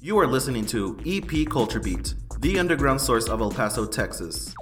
[0.00, 4.54] You are listening to EP Culture Beat, the underground source of El Paso, Texas.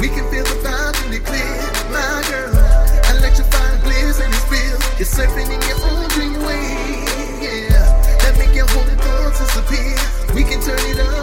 [0.00, 1.60] We can feel the vibe in the clear,
[1.92, 2.48] my girl.
[3.18, 4.78] Electrifying bliss and it's real.
[4.96, 7.04] You're surfing in your own dream way,
[7.44, 7.84] yeah.
[8.22, 9.98] That make your holy thoughts disappear.
[10.34, 11.19] We can turn it up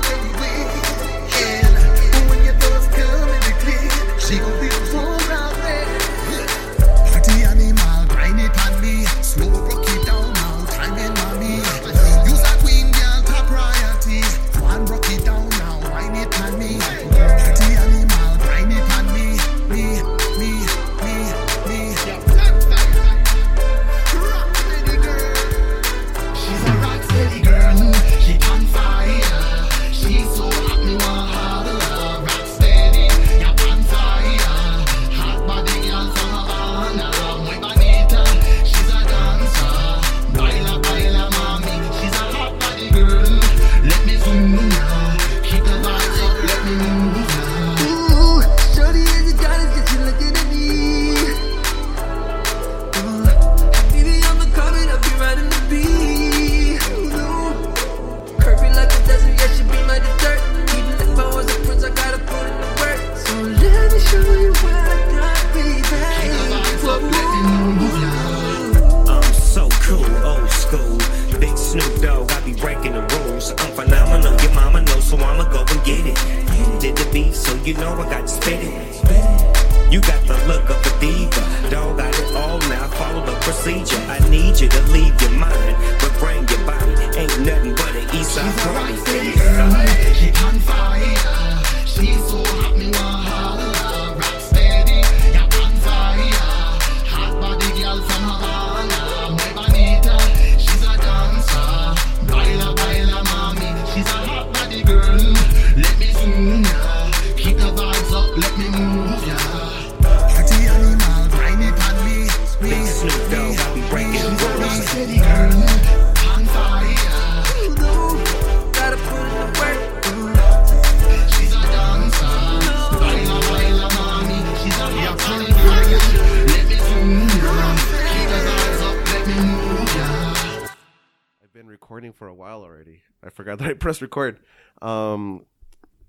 [134.02, 134.40] record.
[134.82, 135.46] Um,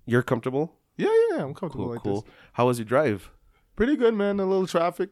[0.06, 0.74] you're comfortable?
[0.96, 2.20] Yeah, yeah, I'm comfortable Cool, like cool.
[2.22, 2.30] this.
[2.54, 3.30] How was your drive?
[3.76, 4.40] Pretty good, man.
[4.40, 5.10] A little traffic.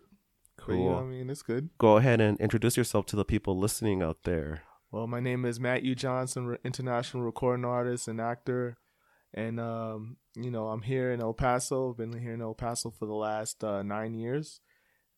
[0.59, 0.99] But, you know, Cool.
[0.99, 1.71] I mean, it's good.
[1.79, 4.63] Go ahead and introduce yourself to the people listening out there.
[4.91, 8.77] Well, my name is Matthew Johnson, international recording artist and actor,
[9.35, 11.91] and um, you know I'm here in El Paso.
[11.91, 14.61] I've been here in El Paso for the last uh, nine years,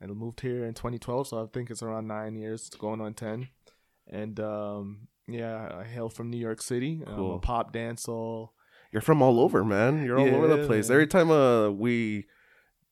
[0.01, 2.67] and I moved here in 2012, so I think it's around nine years.
[2.67, 3.49] It's going on ten,
[4.09, 7.03] and um, yeah, I hail from New York City.
[7.07, 7.37] I'm Cool.
[7.37, 8.49] a pop dancehall.
[8.93, 10.05] You're from all over, man.
[10.05, 10.89] You're all over the place.
[10.91, 12.27] Every time uh we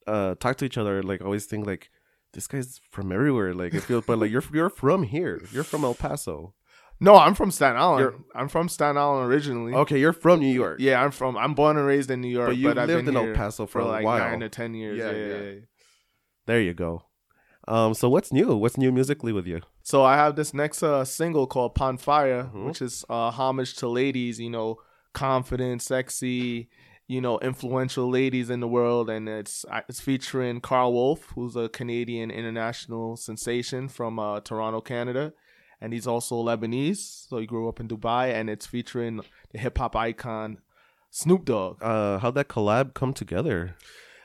[0.06, 1.90] uh talk to each other, like I always think like
[2.34, 3.54] this guy's from everywhere.
[3.54, 5.40] Like it feels, but like you're you're from here.
[5.52, 6.54] You're from El Paso.
[6.98, 8.00] No, I'm from Staten Island.
[8.00, 9.74] You're- I'm from Staten Island originally.
[9.74, 10.78] Okay, you're from New York.
[10.80, 11.36] Yeah, I'm from.
[11.36, 13.66] I'm born and raised in New York, But you I've lived been in El Paso
[13.66, 14.18] for a like while.
[14.30, 14.98] nine or ten years.
[14.98, 15.50] Yeah, Yeah, yeah, yeah.
[15.50, 15.60] yeah.
[16.46, 17.02] There you go.
[17.68, 18.54] Um, so what's new?
[18.56, 19.60] What's new musically with you?
[19.82, 22.66] So I have this next uh, single called "Pon Fire," Mhm.
[22.66, 24.38] which is uh, homage to ladies.
[24.38, 24.76] You know,
[25.12, 26.68] confident, sexy,
[27.08, 31.68] you know, influential ladies in the world, and it's it's featuring Karl Wolf, who's a
[31.68, 35.32] Canadian international sensation from uh, Toronto, Canada,
[35.80, 37.26] and he's also Lebanese.
[37.28, 39.20] So he grew up in Dubai, and it's featuring
[39.52, 40.58] the hip hop icon
[41.10, 41.82] Snoop Dogg.
[41.82, 43.74] Uh, how'd that collab come together?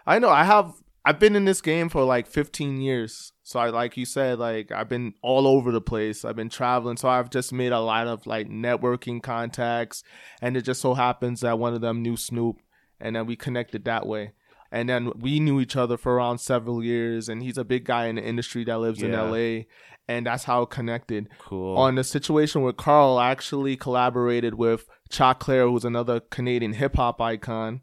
[0.05, 3.31] I know I have I've been in this game for like 15 years.
[3.43, 6.23] So I like you said like I've been all over the place.
[6.23, 6.97] I've been traveling.
[6.97, 10.03] So I've just made a lot of like networking contacts
[10.41, 12.57] and it just so happens that one of them knew Snoop
[12.99, 14.33] and then we connected that way.
[14.71, 18.05] And then we knew each other for around several years, and he's a big guy
[18.05, 19.63] in the industry that lives in LA,
[20.07, 21.27] and that's how it connected.
[21.39, 21.77] Cool.
[21.77, 27.19] On the situation with Karl, I actually collaborated with Choclair, who's another Canadian hip hop
[27.19, 27.81] icon.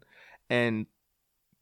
[0.49, 0.87] And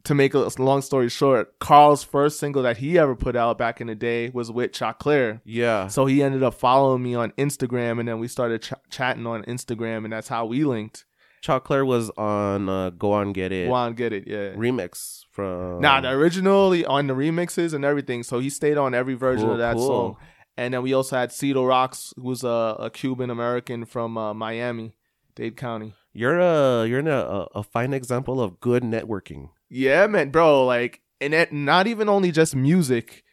[0.08, 3.80] to make a long story short, Karl's first single that he ever put out back
[3.82, 5.42] in the day was with Choclair.
[5.46, 5.88] yeah.
[5.88, 9.44] So he ended up following me on Instagram, and then we started ch- chatting on
[9.44, 11.06] Instagram, and that's how we linked.
[11.46, 14.54] Choclair was on uh, Go On Get It Go on, get it, yeah.
[14.56, 15.82] remix from.
[15.82, 18.24] Nah, the originally on the remixes and everything.
[18.24, 19.88] So he stayed on every version Cool, of that cool.
[19.88, 20.18] song.
[20.58, 24.96] And then we also had Cito Rocks, who's a, a Cuban American from uh, Miami,
[25.36, 25.94] Dade County.
[26.18, 29.50] You're a you're in a, a fine example of good networking.
[29.70, 30.66] Yeah, man, bro.
[30.66, 33.24] Like, and it, not even only just music.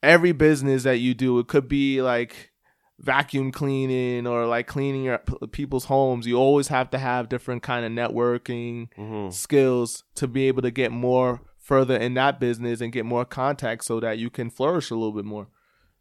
[0.00, 2.52] Every business that you do, it could be like
[3.00, 5.18] vacuum cleaning or like cleaning your
[5.50, 6.24] people's homes.
[6.24, 9.32] You always have to have different kind of networking Mhm.
[9.32, 13.86] skills to be able to get more further in that business and get more contacts
[13.86, 15.48] so that you can flourish a little bit more.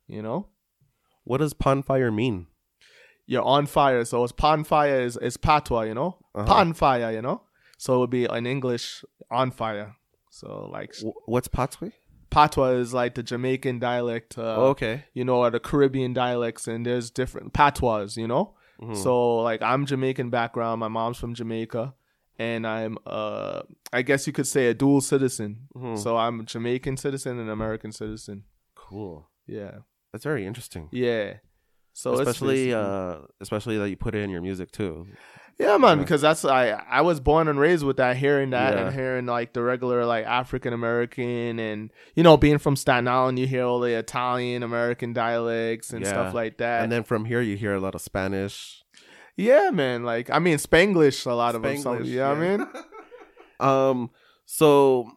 [0.08, 0.50] You know,
[1.24, 2.46] What does pon fire mean?
[3.31, 4.04] You're on fire.
[4.06, 5.84] So it's pon fire is is patois.
[5.90, 6.46] You know, Uh-huh.
[6.52, 7.12] pon fire.
[7.18, 7.38] You know,
[7.78, 8.86] so it would be in English
[9.40, 9.90] on fire.
[10.30, 10.48] So
[10.78, 10.92] like
[11.34, 11.92] What's patwe?
[12.30, 14.38] patois is like the Jamaican dialect.
[14.38, 14.96] Uh, Oh, okay.
[15.14, 18.16] You know, or the Caribbean dialects, and there's different patois.
[18.18, 18.46] You know,
[18.81, 18.96] Mhm.
[19.06, 19.14] so
[19.50, 20.80] like I'm Jamaican background.
[20.80, 21.94] My mom's from Jamaica,
[22.38, 23.62] and I'm uh
[23.92, 25.68] I guess you could say a dual citizen.
[25.75, 25.98] Mhm.
[25.98, 28.44] So I'm a Jamaican citizen and American citizen.
[28.75, 29.30] cool.
[29.46, 29.74] Yeah,
[30.12, 30.90] That's very interesting.
[30.92, 31.28] yeah.
[32.01, 35.06] So especially uh especially that you put it in your music too.
[35.60, 36.04] yeah, man, yeah.
[36.04, 38.86] because that's I I was born and raised with that, hearing that Yeah.
[38.86, 43.38] and hearing like the regular like African American and you know being from Staten Island,
[43.38, 46.12] you hear all the Italian American dialects and Yeah.
[46.12, 46.84] stuff like that.
[46.84, 48.81] And then from here you hear a lot of Spanish.
[49.36, 51.78] yeah, man, like I mean Spanglish, a lot of them.
[51.78, 52.68] So, Spanglish, you know what I mean?
[53.60, 54.10] Um
[54.46, 55.12] so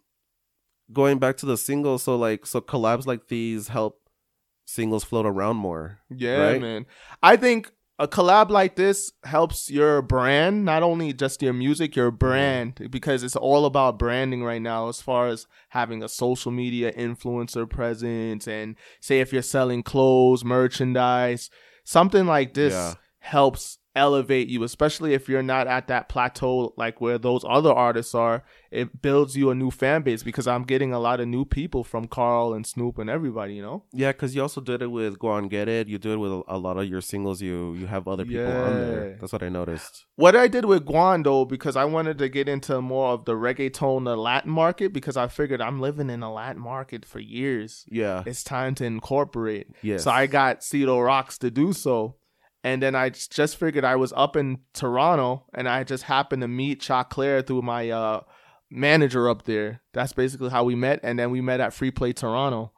[0.92, 4.00] going back to the singles, so like so collabs like these help
[4.64, 5.98] singles float around more.
[6.10, 6.60] Yeah, Right?
[6.60, 6.86] man.
[7.22, 12.10] I think a collab like this helps your brand, not only just your music, your
[12.10, 16.92] brand, because it's all about branding right now as far as having a social media
[16.94, 21.50] influencer presence and say if you're selling clothes, merchandise,
[21.84, 22.94] something like this Yeah.
[23.20, 28.14] helps elevate you, especially if you're not at that plateau like where those other artists
[28.14, 28.42] are.
[28.70, 31.84] It builds you a new fan base because I'm getting a lot of new people
[31.84, 33.84] from Karl and Snoop and everybody, you know?
[33.92, 35.88] Yeah, because you also did it with Go On Get It.
[35.88, 37.42] You do it with a, a lot of your singles.
[37.42, 39.18] You you have other people on there.
[39.20, 40.06] That's what I noticed.
[40.16, 43.34] What I did with Guan though, because I wanted to get into more of the
[43.34, 47.84] reggaeton, the Latin market, because I figured I'm living in a Latin market for years.
[47.90, 48.22] Yeah.
[48.24, 49.66] It's time to incorporate.
[49.82, 50.04] Yes.
[50.04, 52.16] So I got Cito Rocks to do so.
[52.64, 56.48] And then I just figured I was up in Toronto and I just happened to
[56.48, 58.20] meet Choclair through my uh,
[58.70, 59.82] manager up there.
[59.92, 61.00] That's basically how we met.
[61.02, 62.72] And then we met at Free Play Toronto.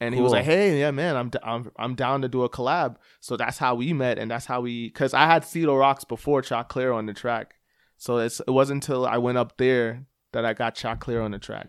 [0.00, 2.48] And he was like, "Hey, yeah, man, I'm, d- I'm I'm down to do a
[2.48, 4.90] collab." So that's how we met, and that's how we.
[4.90, 7.54] Cause I had Cito Rocks before Choclair on the track,
[7.96, 11.40] so it's it wasn't until I went up there that I got Choclair on the
[11.40, 11.66] track.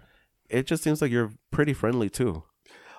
[0.47, 2.43] It just seems like you're pretty friendly too.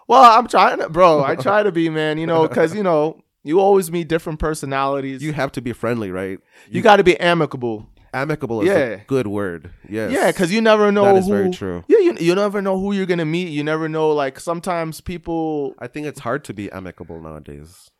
[0.09, 1.23] Well, I'm trying to, bro.
[1.23, 2.19] I try to be, man.
[2.19, 5.23] You know, because you know you always meet different personalities.
[5.23, 6.39] You You have to be friendly, right?
[6.71, 7.87] you got to be amicable.
[8.13, 8.79] amicable is Yeah.
[8.79, 9.71] a good word.
[9.89, 10.11] Yes.
[10.13, 11.33] Yeah, because you never know That is who.
[11.33, 11.85] very true.
[11.87, 13.49] Yeah, you you never know who you're gonna meet.
[13.59, 14.11] You never know.
[14.11, 17.91] Like sometimes people, I think it's hard to be amicable nowadays.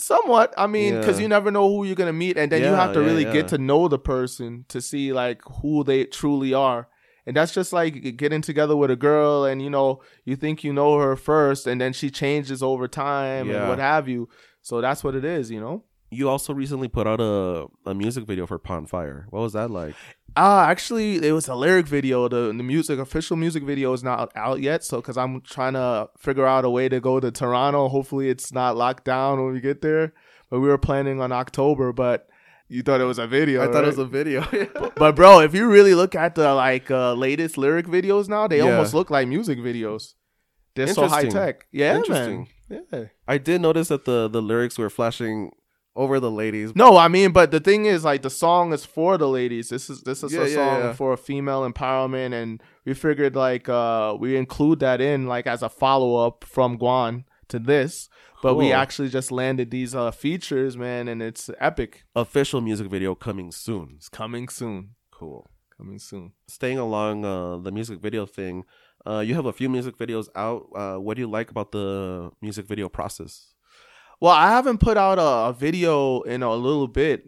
[0.00, 0.54] somewhat.
[0.56, 1.22] I mean, because Yeah.
[1.24, 3.32] you never know who you're gonna meet, and then you have to yeah, really yeah.
[3.32, 6.86] get to know the person to see like who they truly are.
[7.26, 10.72] And that's just like getting together with a girl, and you know, you think you
[10.72, 13.56] know her first, and then she changes over time Yeah.
[13.56, 14.28] and what have you.
[14.68, 15.84] So that's what it is, you know.
[16.10, 19.26] You also recently put out a, a music video for Pon Fire.
[19.30, 19.94] What was that like?
[20.36, 22.28] Ah, actually, it was a lyric video.
[22.28, 24.84] The the music official music video is not out yet.
[24.84, 27.88] So, because I'm trying to figure out a way to go to Toronto.
[27.88, 30.12] Hopefully, it's not locked down when we get there.
[30.50, 31.94] But we were planning on October.
[31.94, 32.28] But
[32.68, 33.62] you thought it was a video.
[33.62, 34.44] I thought it was a video.
[34.96, 38.58] But bro, if you really look at the like uh, latest lyric videos now, they
[38.58, 38.70] Yeah.
[38.72, 40.14] almost look like music videos.
[40.74, 41.66] They're so high tech.
[41.72, 42.36] Yeah, Interesting.
[42.38, 42.46] man.
[42.68, 43.04] Yeah.
[43.26, 45.52] I did notice that the, the lyrics were flashing
[45.96, 46.76] over the ladies.
[46.76, 49.68] No, I mean, but the thing is, like, the song is for the ladies.
[49.68, 50.92] This is this is Yeah, a yeah, song yeah.
[50.92, 55.68] for female empowerment, and we figured like uh we include that in like as a
[55.68, 58.08] follow up from Guan to this.
[58.40, 62.04] But we actually just landed these uh features, man, and it's epic.
[62.14, 63.94] Official music video coming soon.
[63.96, 64.90] It's coming soon.
[65.10, 65.50] Cool.
[65.76, 66.32] Coming soon.
[66.46, 68.64] Staying along uh, the music video thing,
[69.08, 70.68] uh, you have a few music videos out.
[70.74, 73.54] Uh, what do you like about the music video process?
[74.20, 77.26] Well, I haven't put out a, a video in a little bit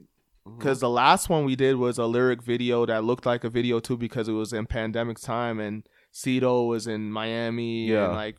[0.49, 0.56] Mm-hmm.
[0.58, 3.78] because the last one we did was a lyric video that looked like a video
[3.78, 8.06] too because it was in pandemic time and Cito was in Miami Yeah.
[8.06, 8.37] and like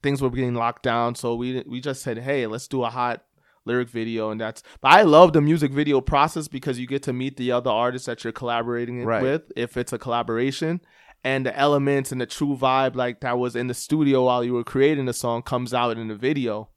[0.00, 1.16] things were getting locked down.
[1.16, 3.24] So we we just said, hey, let's do a hot
[3.64, 4.62] lyric video, and that's.
[4.80, 8.06] But I love the music video process because you get to meet the other artists
[8.06, 9.22] that you're collaborating Right.
[9.22, 10.82] with, if it's a collaboration,
[11.24, 14.52] and the elements and the true vibe like that was in the studio while you
[14.52, 16.68] were creating the song comes out in the video.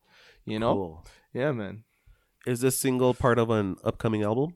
[0.46, 1.06] You know, Cool.
[1.34, 1.84] yeah, man.
[2.46, 4.56] Is this single part of an upcoming album?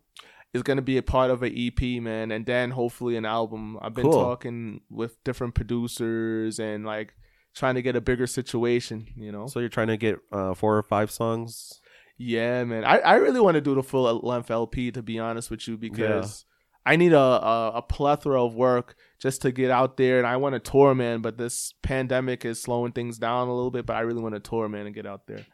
[0.54, 3.78] It's gonna be a part of an EP, man, and then hopefully an album.
[3.82, 4.14] I've been Cool.
[4.14, 7.14] talking with different producers and like
[7.54, 9.08] trying to get a bigger situation.
[9.16, 11.82] You know, So you're trying to get uh, four or five songs.
[12.18, 12.86] Yeah, man.
[12.86, 15.76] I, I really want to do the full length LP to be honest with you
[15.78, 16.46] because
[16.86, 20.38] I need a, a a plethora of work just to get out there and I
[20.38, 21.22] want to tour, man.
[21.22, 23.86] But this pandemic is slowing things down a little bit.
[23.86, 25.46] But I really want to tour, man, and get out there.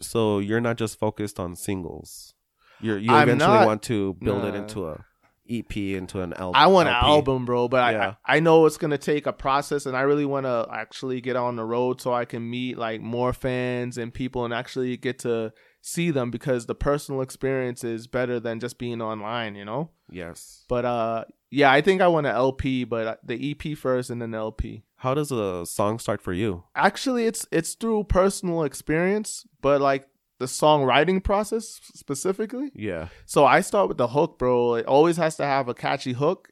[0.00, 2.34] So you're not just focused on singles.
[2.80, 5.04] You're, you I'm eventually not- want to build it into a
[5.48, 6.60] EP, into an album.
[6.60, 7.68] I want an album, bro.
[7.68, 8.14] But Yeah.
[8.26, 11.36] I I know it's gonna take a process, and I really want to actually get
[11.36, 15.20] on the road so I can meet like more fans and people and actually get
[15.20, 19.54] to see them because the personal experience is better than just being online.
[19.54, 19.90] You know.
[20.10, 20.64] Yes.
[20.68, 24.20] But uh, yeah, I think I want an LP, but uh, the EP first and
[24.20, 24.82] then the LP.
[24.96, 26.64] How does a song start for you?
[26.74, 32.70] Actually, it's it's through personal experience, but like the songwriting process specifically.
[32.74, 33.08] Yeah.
[33.26, 34.74] So I start with the hook, bro.
[34.74, 36.48] It always has to have a catchy hook,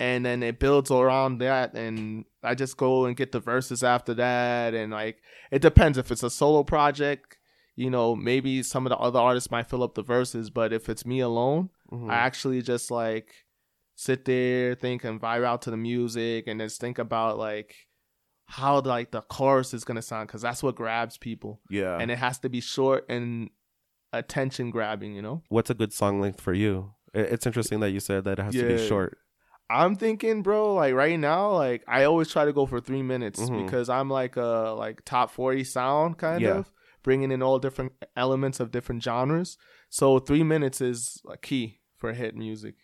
[0.00, 4.14] and then it builds around that, and I just go and get the verses after
[4.14, 5.18] that, and like
[5.50, 7.36] it depends if it's a solo project.
[7.76, 10.88] You know, maybe some of the other artists might fill up the verses, but if
[10.88, 12.10] it's me alone, Mhm.
[12.10, 13.32] I actually just like
[14.00, 17.74] sit there, think, and vibe out to the music, and just think about like
[18.46, 21.98] how like the chorus is gonna sound, because that's what grabs people, yeah.
[21.98, 23.50] and it has to be short and
[24.12, 25.14] attention grabbing.
[25.14, 26.92] You know, What's a good song length for you?
[27.12, 29.18] It's interesting that you said that it has to be short.
[29.70, 33.40] I'm thinking, bro, like right now, like I always try to go for three minutes
[33.40, 33.64] Mhm.
[33.64, 36.58] because I'm like a like top forty sound kind Yeah.
[36.58, 36.70] of
[37.02, 39.58] bringing in all different elements of different genres.
[39.90, 42.76] So three minutes is a key for hit music.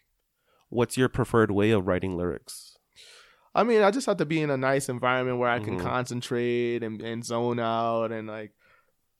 [0.68, 2.76] What's your preferred way of writing lyrics?
[3.54, 5.82] I mean, I just have to be in a nice environment where I can Mhm.
[5.82, 8.52] concentrate and, and zone out and like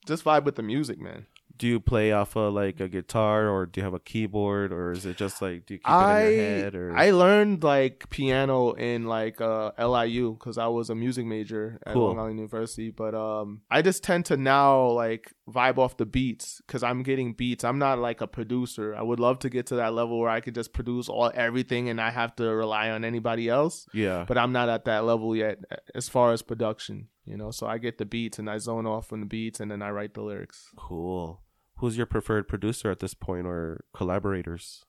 [0.05, 1.27] just vibe with the music, man.
[1.57, 4.91] Do you play off of like a guitar or do you have a keyboard or
[4.91, 7.63] is it just like do you keep I it in your head or I learned
[7.63, 12.07] like piano in like uh, LIU because I was a music major at Cool.
[12.07, 12.91] Long Island University.
[12.91, 17.33] But um, I just tend to now like vibe off the beats because I'm getting
[17.33, 17.63] beats.
[17.63, 18.95] I'm not like a producer.
[18.95, 21.89] I would love to get to that level where I could just produce all everything
[21.89, 23.87] and I have to rely on anybody else.
[23.93, 24.25] yeah.
[24.27, 25.59] But I'm not at that level yet
[25.93, 27.07] as far as production.
[27.25, 29.71] You know, so I get the beats and I zone off on the beats and
[29.71, 30.67] then I write the lyrics.
[30.75, 31.41] Cool.
[31.77, 34.83] Who's your preferred producer at this point or collaborators?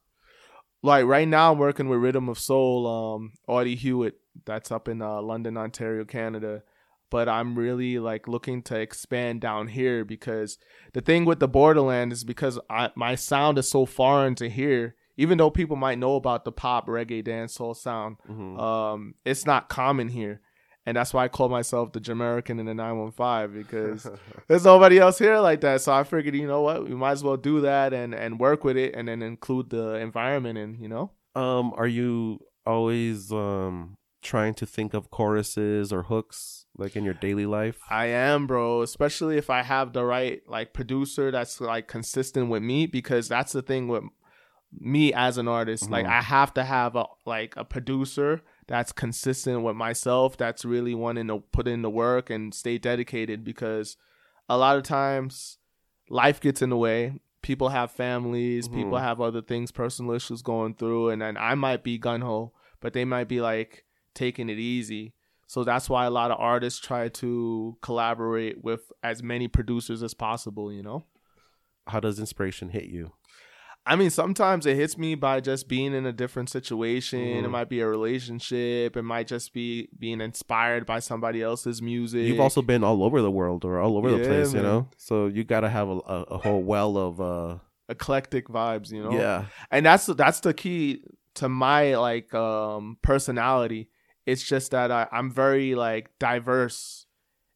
[0.83, 5.03] like right now I'm working with Rhythm of Soul, um, Audie Hewitt, that's up in
[5.03, 6.63] uh, London, Ontario, Canada.
[7.11, 10.59] But I'm really like looking to expand down here because
[10.93, 14.95] the thing with the borderland is because I, my sound is so foreign to here.
[15.17, 18.61] Even though people might know about the pop, reggae, dancehall sound, Mhm.
[18.61, 20.41] um, it's not common here,
[20.87, 24.09] and that's why I call myself the Jamaican in the 915 because
[24.49, 25.81] there's nobody else here like that.
[25.83, 28.65] So I figured, you know what, we might as well do that and and work
[28.65, 31.11] with it, and then include the environment in, you know.
[31.35, 37.15] Um, are you always um trying to think of choruses or hooks like in your
[37.15, 37.79] daily life?
[37.91, 38.83] I am, bro.
[38.83, 43.53] Especially if I have the right like producer that's like consistent with me, because that's
[43.53, 44.05] the thing with
[44.73, 45.91] me as an artist.
[45.91, 46.11] Like Mhm.
[46.11, 50.37] I have to have a like a producer that's consistent with myself.
[50.37, 53.45] That's really wanting to put in the work and stay dedicated.
[53.45, 53.97] Because
[54.49, 55.59] a lot of times
[56.09, 57.21] life gets in the way.
[57.43, 58.67] People have families.
[58.69, 59.03] People Mhm.
[59.03, 62.93] have other things, personal issues going through, and then I might be gun ho, but
[62.93, 65.13] they might be like taking it easy.
[65.47, 70.13] So that's why a lot of artists try to collaborate with as many producers as
[70.13, 71.05] possible, you know?
[71.87, 73.13] How does inspiration hit you?
[73.89, 77.21] I mean, sometimes it hits me by just being in a different situation.
[77.21, 77.51] It Mhm.
[77.51, 78.97] might be a relationship.
[78.97, 82.27] It might just be being inspired by somebody else's music.
[82.27, 84.89] You've also been all over the world or all over the Yeah, place, you know.
[84.97, 89.03] So you got to have a, a, a whole well of uh eclectic vibes, you
[89.03, 89.13] know?
[89.13, 89.45] yeah.
[89.71, 91.03] and that's that's the key
[91.35, 93.89] to my like um personality
[94.25, 97.07] it's just that I, i'm very like diverse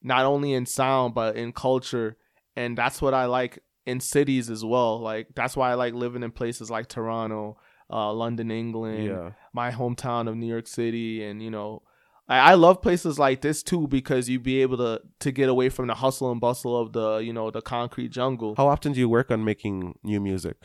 [0.03, 2.17] not only in sound but in culture
[2.55, 3.59] and that's what i like
[3.91, 7.57] in cities as well like that's why i like living in places like toronto
[7.97, 9.31] uh london england Yeah.
[9.53, 11.83] my hometown of new york city and you know
[12.29, 14.93] I, I love places like this too because you'd be able to
[15.25, 18.55] to get away from the hustle and bustle of the you know the concrete jungle
[18.57, 20.57] How often do you work on making new music?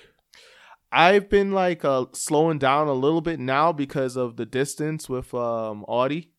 [0.91, 5.33] I've been like uh, slowing down a little bit now because of the distance with
[5.33, 6.29] um Audie,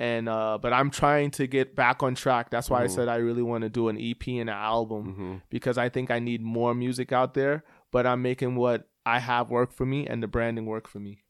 [0.00, 2.50] and uh, but I'm trying to get back on track.
[2.50, 2.94] That's why I Mhm.
[2.94, 6.10] said I really want to do an EP and an album hmm because I think
[6.10, 7.62] I need more music out there.
[7.92, 11.22] But I'm making what I have work for me and the branding work for me.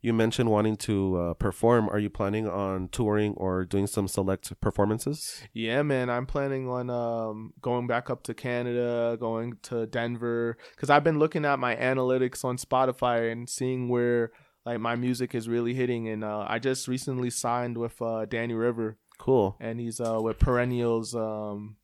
[0.00, 1.88] You mentioned wanting to uh, perform.
[1.88, 5.42] Are you planning on touring or doing some select performances?
[5.54, 10.90] Yeah, man, I'm planning on um, going back up to Canada, going to Denver, because
[10.90, 14.30] I've been looking at my analytics on Spotify and seeing where
[14.66, 16.08] like my music is really hitting.
[16.08, 19.56] And uh, I just recently signed with uh, Danny River, Cool.
[19.60, 21.76] and he's uh, with Perennials um,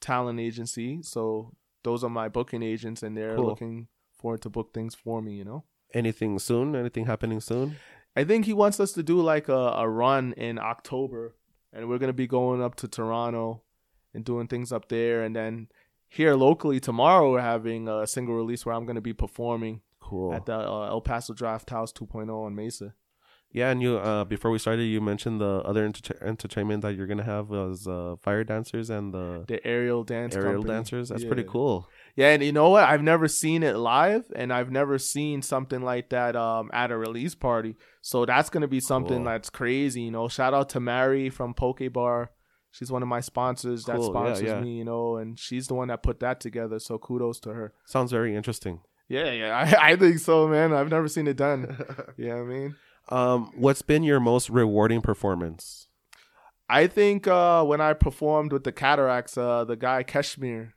[0.00, 1.00] Talent Agency.
[1.02, 1.52] So
[1.84, 3.46] those are my booking agents, and they're Cool.
[3.46, 5.34] looking forward to book things for me.
[5.34, 5.64] You know.
[5.94, 6.76] Anything soon?
[6.76, 7.76] Anything happening soon?
[8.16, 11.34] I think he wants us to do like a, a run in October,
[11.72, 13.62] and we're gonna be going up to Toronto
[14.12, 15.68] and doing things up there, and then
[16.08, 20.32] here locally tomorrow we're having a single release where I'm gonna be performing Cool.
[20.34, 22.94] at the uh, El Paso Draft House 2.0 on Mesa.
[23.50, 27.06] Yeah, and you uh before we started, you mentioned the other enter- entertainment that you're
[27.12, 30.74] gonna have was uh fire dancers and the The aerial dance aerial company.
[30.74, 31.08] dancers.
[31.08, 31.88] That's pretty cool.
[32.14, 32.84] Yeah, and you know what?
[32.84, 36.96] I've never seen it live, and I've never seen something like that um, at a
[36.98, 37.76] release party.
[38.02, 39.32] So that's gonna be something Cool.
[39.32, 40.02] that's crazy.
[40.02, 42.30] You know, shout out to Mary from Poke Bar.
[42.70, 44.60] She's one of my sponsors that Cool, yeah, sponsors yeah.
[44.60, 44.72] me.
[44.76, 46.78] You know, and she's the one that put that together.
[46.78, 47.72] So kudos to her.
[47.86, 48.80] Sounds very interesting.
[49.08, 50.72] Yeah, yeah, I, I think so, man.
[50.72, 51.76] I've never seen it done.
[52.16, 52.76] yeah, I mean,
[53.08, 55.88] Um, what's been your most rewarding performance?
[56.68, 60.72] I think uh, when I performed with the Cataracs, uh, the guy KSHMR,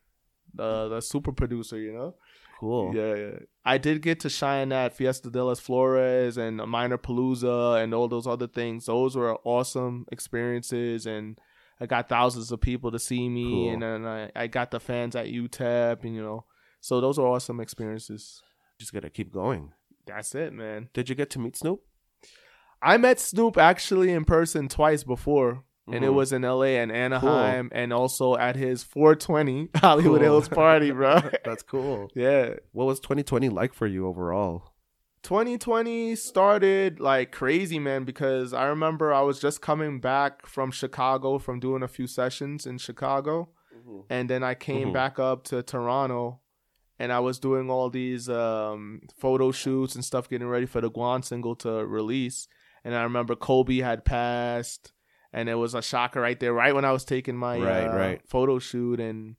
[0.54, 2.16] the the super producer, you know.
[2.62, 2.96] Cool.
[2.96, 3.40] Yeah, yeah.
[3.66, 8.28] I did get to shine at Fiesta de las Flores and Minerpalooza and all those
[8.28, 8.86] other things.
[8.86, 11.38] Those were awesome experiences, and
[11.80, 13.74] I got thousands of people to see me, Cool.
[13.74, 16.46] and then I, I got the fans at UTEP, and you know,
[16.82, 18.42] so those are awesome experiences.
[18.80, 19.72] Just gotta keep going.
[20.06, 20.90] That's it, man.
[20.94, 21.80] Did you get to meet Snoop?
[22.82, 25.64] I met Snoop actually in person twice before.
[25.88, 26.14] And it Mhm.
[26.14, 30.24] was in LA and Anaheim, and also at his 420 Hollywood Cool.
[30.30, 31.20] Hills party, bro.
[31.46, 32.10] That's cool.
[32.16, 34.74] yeah, What was 2020 like for you overall?
[35.24, 41.38] 2020 started like crazy, man, because I remember I was just coming back from Chicago
[41.40, 43.50] from doing a few sessions in Chicago.
[44.10, 44.94] And then I came Mhm.
[44.94, 46.41] back up to Toronto
[47.02, 50.92] and I was doing all these um, photo shoots and stuff, getting ready for the
[50.92, 52.48] Guan single to release.
[52.84, 54.94] And I remember Kobe had passed,
[55.34, 57.96] and it was a shocker right there, right when I was taking my Right, uh,
[57.96, 58.22] right.
[58.28, 59.00] photo shoot.
[59.00, 59.36] And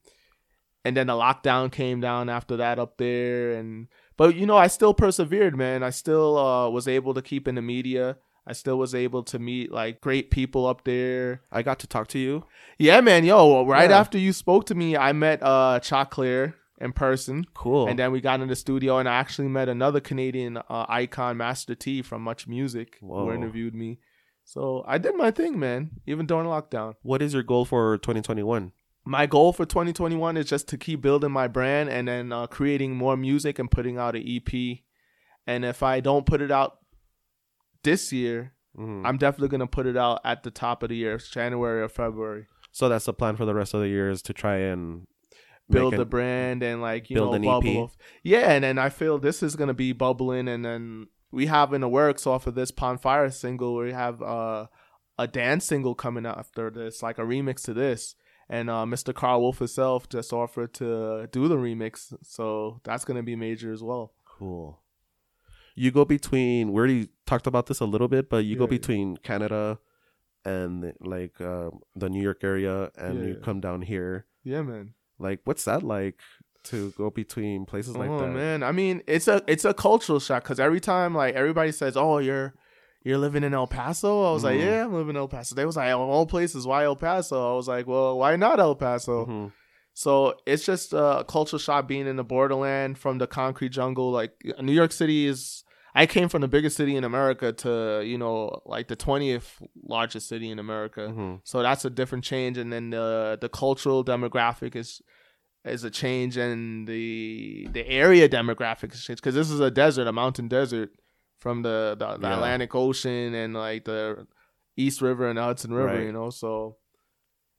[0.85, 4.67] and then the lockdown came down after that up there and but you know i
[4.67, 8.17] still persevered man i still uh, was able to keep in the media
[8.49, 12.09] i still was able to meet like great people up there I got to talk
[12.09, 12.45] to you.
[12.79, 14.01] yeah man yo right Yeah.
[14.01, 17.87] after you spoke to me i met uh Choclair in person Cool.
[17.89, 21.37] and then we got in the studio and i actually met another canadian uh, icon
[21.37, 23.27] master t from much music Whoa.
[23.27, 23.99] who interviewed me
[24.45, 28.73] so i did my thing man even during lockdown what is your goal for 2021?
[29.05, 32.95] my goal for 2021 is just to keep building my brand and then uh, creating
[32.95, 34.79] more music and putting out an EP.
[35.45, 36.79] And if I don't put it out
[37.83, 39.03] this year, Mhm.
[39.05, 42.47] I'm definitely gonna put it out at the top of the year, January or February.
[42.71, 45.07] So that's the plan for the rest of the year is to try and
[45.71, 47.93] Build make the brand and like you know bubble.
[48.23, 51.81] Yeah, and then I feel this is gonna be bubbling, and then we have in
[51.81, 53.75] the works off of this Pon Fire single.
[53.75, 54.67] Where we have uh,
[55.19, 58.15] a dance single coming out after this, like a remix to this.
[58.49, 59.15] And uh, Mr.
[59.15, 63.83] Karl Wolf himself just offered to do the remix, so that's gonna be major as
[63.83, 64.13] well.
[64.27, 64.81] Cool.
[65.75, 66.71] You go between.
[66.73, 68.79] We already talked about this a little bit, but you go Yeah, yeah.
[68.79, 69.79] between Canada
[70.45, 73.45] and like uh, the New York area, and Yeah, you yeah.
[73.45, 74.27] come down here.
[74.45, 74.95] Yeah, man.
[75.19, 76.19] Like, what's that like
[76.65, 78.29] to go between places like oh that?
[78.29, 81.97] man, I mean, it's a it's a cultural shock because every time like everybody says,
[81.97, 82.55] "Oh, you're
[83.05, 84.65] you're living in El Paso," I was like, Mhm.
[84.65, 87.53] "Yeah, I'm living in El Paso." They was like, "Of all places, why El Paso?"
[87.53, 89.53] I was like, "Well, why not El Paso?" Mhm.
[89.95, 94.11] So it's just a cultural shock being in the borderland from the concrete jungle.
[94.11, 95.65] Like New York City is.
[95.95, 100.29] I came from the biggest city in America to you know like the twentieth largest
[100.29, 101.09] city in America.
[101.11, 101.41] Mhm.
[101.45, 105.03] So that's a different change, and then the the cultural demographic is
[105.65, 110.07] is a change, and the the area demographic is changed because this is a desert,
[110.09, 110.91] a mountain desert
[111.39, 112.35] from the the, the Yeah.
[112.37, 114.27] Atlantic Ocean and like the
[114.77, 116.05] East River and the Hudson River, Right.
[116.07, 116.31] you know.
[116.31, 116.79] So,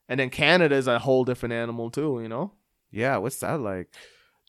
[0.10, 2.54] and then Canada is a whole different animal too, you know.
[2.92, 3.90] Yeah, what's that like?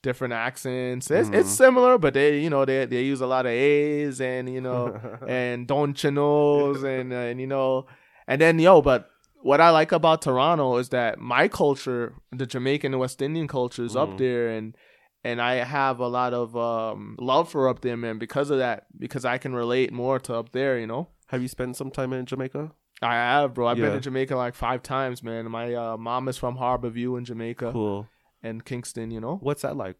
[0.09, 1.09] Different accents.
[1.09, 1.39] It's Mhm.
[1.39, 4.61] it's similar, but they you know they they use a lot of A's and you
[4.67, 4.83] know
[5.27, 7.87] and Don Chinos and uh, and you know
[8.27, 9.01] and then yo but
[9.49, 13.83] what I like about Toronto is that my culture the Jamaican and West Indian culture
[13.89, 14.01] is Mhm.
[14.03, 14.75] up there and
[15.23, 18.79] and I have a lot of um, love for up there man because of that
[19.05, 22.13] because I can relate more to up there you know Have you spent some time
[22.13, 22.63] in Jamaica?
[23.01, 23.63] I have, bro.
[23.69, 23.99] I've been Yeah.
[23.99, 25.41] to Jamaica like five times, man.
[25.59, 28.07] My uh, mom is from Harbor View in Jamaica Cool.
[28.45, 29.11] And Kingston.
[29.11, 29.37] You know.
[29.41, 29.97] What's that like?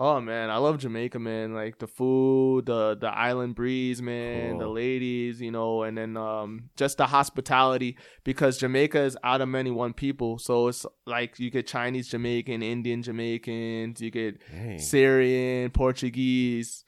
[0.00, 1.52] Oh man, I love Jamaica, man.
[1.52, 6.70] Like the food, the the island breeze, man, the ladies, you know, and then um
[6.74, 10.38] just the hospitality because Jamaica is out of many one people.
[10.38, 14.78] So it's like you get Chinese Jamaican, Indian Jamaicans, you get Dang.
[14.78, 16.86] Syrian, Portuguese.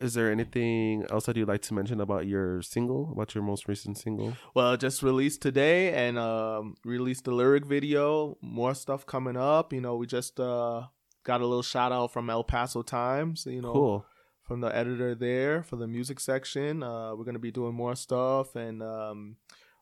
[0.00, 3.68] Is there anything else that you'd like to mention about your single, about your most
[3.68, 4.36] recent single?
[4.54, 8.36] Well, just released today and um released the lyric video.
[8.42, 9.72] More stuff coming up.
[9.72, 10.82] You know, we just uh
[11.24, 13.72] got a little shout out from El Paso Times, you know.
[13.72, 14.06] Cool.
[14.42, 16.82] from the editor there for the music section.
[16.82, 19.36] Uh, we're gonna be doing more stuff and um,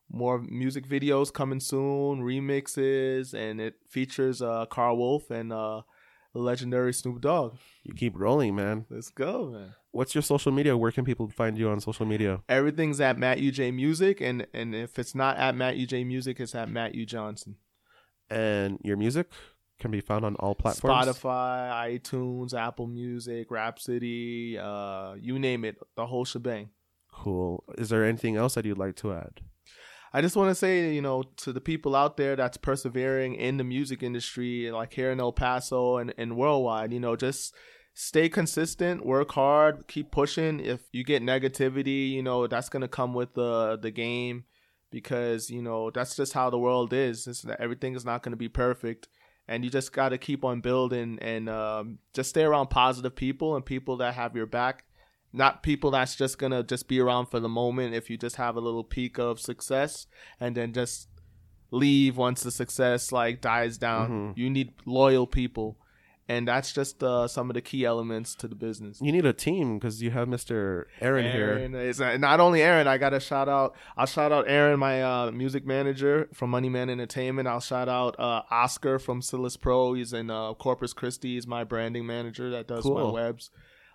[0.08, 5.82] more music videos coming soon, remixes, and it features uh, Karl Wolf and uh,
[6.40, 7.56] legendary Snoop Dogg.
[7.82, 8.86] You keep rolling, man.
[8.90, 9.74] Let's go, man.
[9.90, 10.76] What's your social media?
[10.76, 12.40] Where can people find you on social media?
[12.48, 16.54] Everything's at Matt UJ Music, and and if it's not at Matt UJ Music, it's
[16.54, 17.56] at Matt U Johnson.
[18.30, 19.30] And your music
[19.78, 21.06] can be found on all platforms.
[21.06, 26.70] Spotify, iTunes, Apple Music, Rhapsody, uh, you name it, the whole shebang.
[27.12, 27.62] Cool.
[27.76, 29.40] Is there anything else that you'd like to add?
[30.14, 33.56] I just want to say, you know, to the people out there that's persevering in
[33.56, 37.54] the music industry, like here in El Paso and, and worldwide, you know, just
[37.94, 40.60] stay consistent, work hard, keep pushing.
[40.60, 44.44] If you get negativity, you know, that's going to come with the the game
[44.90, 47.26] because, you know, that's just how the world is.
[47.26, 49.08] It's, everything is not going to be perfect.
[49.48, 53.56] And you just got to keep on building and um, just stay around positive people
[53.56, 54.84] and people that have your back
[55.32, 58.56] not people that's just gonna just be around for the moment if you just have
[58.56, 60.06] a little peak of success
[60.40, 61.08] and then just
[61.70, 64.36] leave once the success like dies down Mhm.
[64.38, 65.78] you need loyal people
[66.28, 69.32] and that's just uh, some of the key elements to the business You need a
[69.32, 70.84] team because you have Mr.
[71.00, 71.48] Aaron, here.
[71.58, 72.86] Aaron is uh, not only Aaron.
[72.86, 73.74] I gotta shout out.
[73.96, 77.48] I'll shout out Aaron, my uh, music manager from Money Man Entertainment.
[77.48, 79.94] I'll shout out uh, Oscar from Silas Pro.
[79.94, 81.34] He's in uh, Corpus Christi.
[81.34, 83.50] He's my branding manager that does my webs.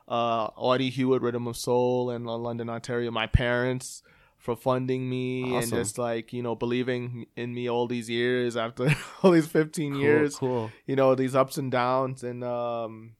[0.07, 3.11] Uh, Audie Hewitt, Rhythm of Soul, in uh, London, Ontario.
[3.11, 4.03] My parents
[4.37, 8.87] for funding me and just like you know believing in me all these years after
[9.23, 10.71] all these 15 Cool, years Cool.
[10.85, 13.15] you know these ups and downs and um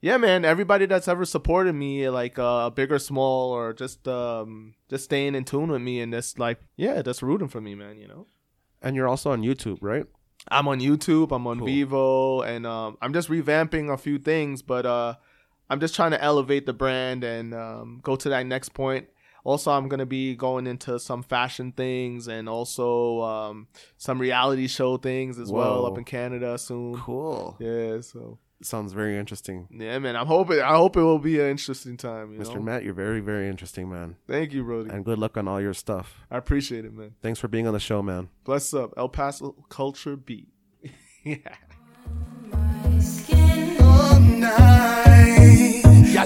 [0.00, 4.74] yeah man everybody that's ever supported me like uh big or small or just um
[4.88, 7.98] just staying in tune with me and just like yeah just rooting for me man
[7.98, 8.26] you know
[8.82, 10.06] And you're also on YouTube, right?
[10.50, 11.68] i'm on youtube i'm on Cool.
[11.68, 15.14] Vevo and um i'm just revamping a few things but uh
[15.70, 19.08] i'm just trying to elevate the brand and um go to that next point
[19.44, 24.66] also i'm going to be going into some fashion things and also um some reality
[24.66, 27.56] show things as well up in canada soon Cool.
[27.58, 29.68] yeah so Sounds very interesting.
[29.70, 30.16] Yeah, man.
[30.16, 30.58] I'm hoping.
[30.58, 32.32] I hope it will be an interesting time.
[32.32, 32.56] You Mr.
[32.56, 32.62] know?
[32.62, 34.16] Matt, you're very, very interesting, man.
[34.26, 34.90] Thank you, Brody.
[34.90, 36.22] And good luck on all your stuff.
[36.28, 37.14] I appreciate it, man.
[37.22, 38.30] Thanks for being on the show, man.
[38.42, 40.48] Bless up, El Paso Culture Beat.
[41.22, 41.54] yeah.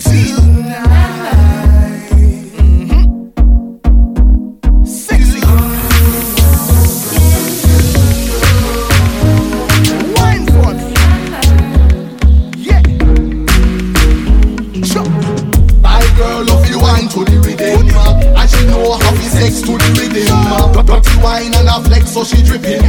[0.05, 1.52] Yeah,
[19.43, 20.87] sex to the rhythm.
[20.87, 22.83] Dirty wine and a flex so she dripping.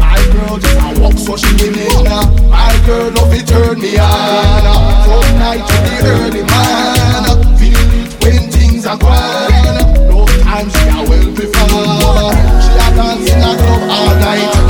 [0.00, 2.04] My girl just a walk so she winning
[2.48, 4.64] My girl love it turn me on
[5.04, 7.24] From night to the early man
[7.58, 10.08] Feel it when things are grand.
[10.08, 12.32] No time she a well before
[12.64, 14.69] She a dance in a club all night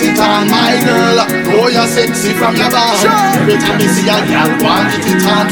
[0.00, 3.04] it on My girl, know you're sexy from your band
[3.36, 5.44] Every time you see a girl, go and get it on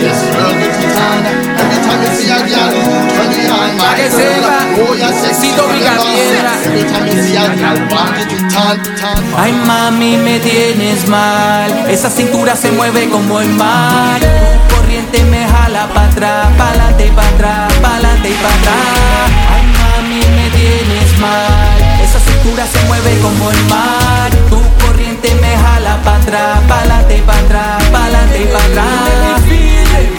[0.00, 1.20] Yes, girl, get it on
[1.60, 2.72] Every time you see a girl,
[3.12, 6.52] turn me on My Pa' que girl, sepa, know you're sexy from your Picapiedra.
[6.52, 8.92] band Every time you see a girl, go and get it on
[9.34, 14.20] Ay mami me tienes mal, esa cintura se mueve como el mar.
[14.20, 19.30] Tu corriente me jala pa' atrás, pa'lante y pa' atrás, pa'lante y pa' atrás.
[19.54, 21.81] Ay mami me tienes mal,
[22.42, 24.30] cintura se mueve como el mar.
[24.50, 29.42] Tu corriente me jala pa' atrás, pa'lante y pa' atrás, pa'lante y pa' atrás.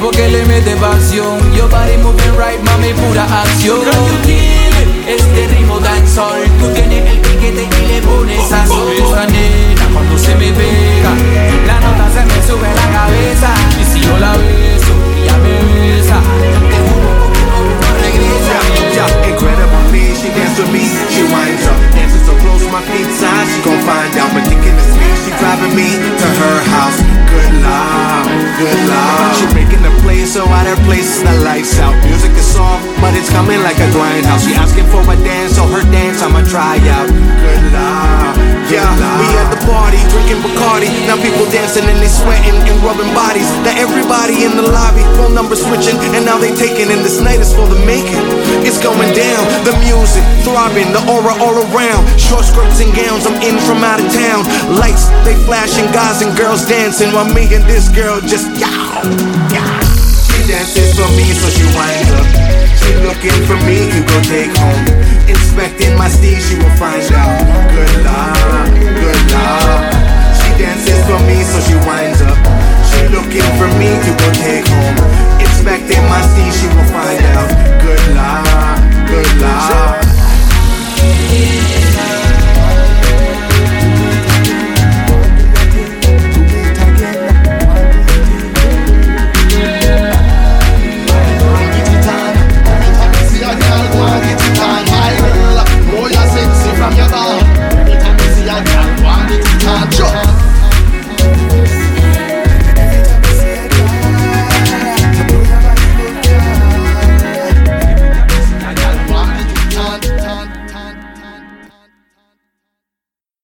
[0.02, 3.80] Porque le mete pasión, yo body moving right, mami pura acción.
[5.08, 8.92] Este ritmo dancehall, tú tienes el piquete y le pones sazón.
[8.94, 11.12] Esa nena cuando se me pega,
[11.68, 13.54] la nota se me sube a la cabeza.
[14.24, 14.83] place,
[45.56, 46.90] switching, and now they taking.
[46.90, 48.22] And this night is for the making.
[48.66, 52.04] It's going down, the music throbbing, the aura all around.
[52.20, 54.46] Short skirts and gowns, I'm in from out of town.
[54.78, 59.02] Lights, they flashing, guys and girls dancing while me and this girl just yow,
[59.54, 59.80] yow.
[60.28, 62.28] She dances for me, so she winds up.
[62.80, 64.83] She looking for me to go take home.